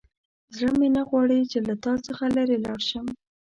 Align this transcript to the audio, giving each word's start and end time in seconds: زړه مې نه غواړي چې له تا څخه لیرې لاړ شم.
زړه 0.55 0.71
مې 0.79 0.87
نه 0.97 1.01
غواړي 1.09 1.39
چې 1.51 1.59
له 1.67 1.73
تا 1.83 1.93
څخه 2.05 2.23
لیرې 2.35 2.57
لاړ 2.65 2.79
شم. 2.89 3.05